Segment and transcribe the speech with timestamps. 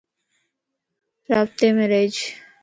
[1.29, 2.15] رابطيم رھيج